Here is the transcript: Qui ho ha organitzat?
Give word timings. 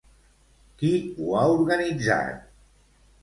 Qui 0.79 0.89
ho 1.19 1.35
ha 1.37 1.43
organitzat? 1.57 2.43